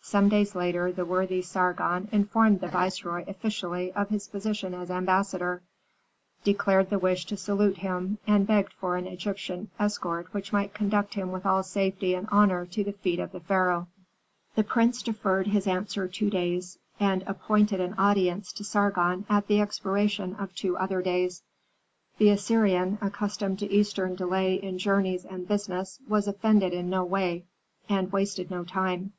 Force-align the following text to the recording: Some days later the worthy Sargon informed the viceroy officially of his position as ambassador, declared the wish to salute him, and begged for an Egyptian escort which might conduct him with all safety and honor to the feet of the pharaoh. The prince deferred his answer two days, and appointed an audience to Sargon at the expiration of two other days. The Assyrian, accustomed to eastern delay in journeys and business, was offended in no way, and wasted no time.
Some 0.00 0.30
days 0.30 0.54
later 0.54 0.90
the 0.90 1.04
worthy 1.04 1.42
Sargon 1.42 2.08
informed 2.12 2.60
the 2.60 2.68
viceroy 2.68 3.26
officially 3.28 3.92
of 3.92 4.08
his 4.08 4.26
position 4.26 4.72
as 4.72 4.90
ambassador, 4.90 5.60
declared 6.42 6.88
the 6.88 6.98
wish 6.98 7.26
to 7.26 7.36
salute 7.36 7.76
him, 7.76 8.16
and 8.26 8.46
begged 8.46 8.72
for 8.72 8.96
an 8.96 9.06
Egyptian 9.06 9.68
escort 9.78 10.32
which 10.32 10.50
might 10.50 10.72
conduct 10.72 11.12
him 11.12 11.30
with 11.30 11.44
all 11.44 11.62
safety 11.62 12.14
and 12.14 12.26
honor 12.32 12.64
to 12.64 12.82
the 12.82 12.94
feet 12.94 13.18
of 13.18 13.32
the 13.32 13.40
pharaoh. 13.40 13.86
The 14.54 14.64
prince 14.64 15.02
deferred 15.02 15.48
his 15.48 15.66
answer 15.66 16.08
two 16.08 16.30
days, 16.30 16.78
and 16.98 17.22
appointed 17.26 17.80
an 17.80 17.96
audience 17.98 18.54
to 18.54 18.64
Sargon 18.64 19.26
at 19.28 19.46
the 19.46 19.60
expiration 19.60 20.36
of 20.36 20.54
two 20.54 20.78
other 20.78 21.02
days. 21.02 21.42
The 22.16 22.30
Assyrian, 22.30 22.96
accustomed 23.02 23.58
to 23.58 23.70
eastern 23.70 24.14
delay 24.14 24.54
in 24.54 24.78
journeys 24.78 25.26
and 25.26 25.46
business, 25.46 26.00
was 26.08 26.26
offended 26.26 26.72
in 26.72 26.88
no 26.88 27.04
way, 27.04 27.44
and 27.90 28.10
wasted 28.10 28.50
no 28.50 28.64
time. 28.64 29.12